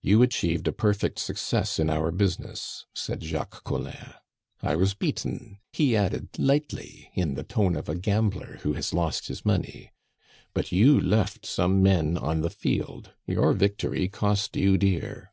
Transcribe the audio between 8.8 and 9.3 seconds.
lost